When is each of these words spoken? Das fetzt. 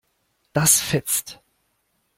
Das 0.51 0.79
fetzt. 0.79 1.39